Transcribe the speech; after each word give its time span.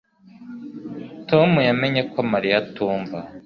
Tom 1.29 1.49
yamenye 1.69 2.01
ko 2.11 2.17
Mariya 2.31 2.55
atumva 2.63 3.17